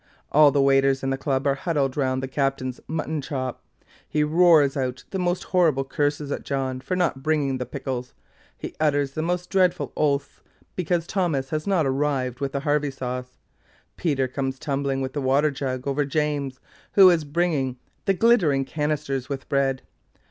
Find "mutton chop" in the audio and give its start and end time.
2.87-3.61